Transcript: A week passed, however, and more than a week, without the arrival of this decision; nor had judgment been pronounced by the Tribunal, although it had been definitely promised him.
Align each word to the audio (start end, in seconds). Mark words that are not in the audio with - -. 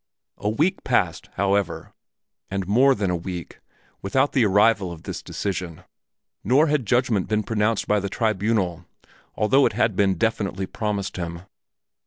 A 0.39 0.49
week 0.49 0.83
passed, 0.83 1.29
however, 1.35 1.93
and 2.49 2.67
more 2.67 2.95
than 2.95 3.11
a 3.11 3.15
week, 3.15 3.59
without 4.01 4.31
the 4.31 4.43
arrival 4.43 4.91
of 4.91 5.03
this 5.03 5.21
decision; 5.21 5.83
nor 6.43 6.65
had 6.65 6.87
judgment 6.87 7.27
been 7.27 7.43
pronounced 7.43 7.87
by 7.87 7.99
the 7.99 8.09
Tribunal, 8.09 8.85
although 9.35 9.67
it 9.67 9.73
had 9.73 9.95
been 9.95 10.15
definitely 10.15 10.65
promised 10.65 11.17
him. 11.17 11.43